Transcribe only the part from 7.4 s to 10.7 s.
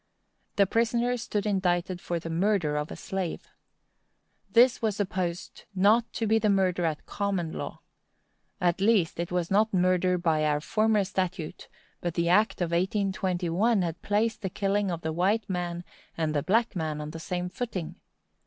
law. At least, it was not murder by our